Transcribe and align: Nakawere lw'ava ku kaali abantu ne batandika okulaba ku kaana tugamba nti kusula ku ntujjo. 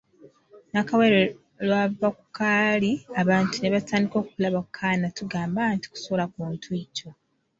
Nakawere 0.73 1.21
lw'ava 1.67 2.07
ku 2.17 2.25
kaali 2.37 2.91
abantu 3.21 3.55
ne 3.57 3.69
batandika 3.75 4.15
okulaba 4.23 4.59
ku 4.65 4.71
kaana 4.79 5.07
tugamba 5.17 5.61
nti 5.75 5.87
kusula 5.91 6.23
ku 6.33 6.39
ntujjo. 6.53 7.09